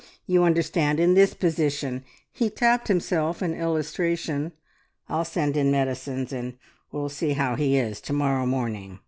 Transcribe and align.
You 0.25 0.43
understand, 0.45 0.99
in 0.99 1.13
this 1.13 1.35
position," 1.35 2.03
he 2.33 2.49
tapped 2.49 2.87
himself 2.87 3.43
in 3.43 3.53
illustration. 3.53 4.51
"I'll 5.07 5.25
send 5.25 5.55
in 5.55 5.69
medicines, 5.69 6.33
and 6.33 6.57
we'll 6.91 7.09
see 7.09 7.33
how 7.33 7.53
he 7.53 7.77
is 7.77 8.01
to 8.01 8.13
morrow 8.13 8.47
morning. 8.47 8.99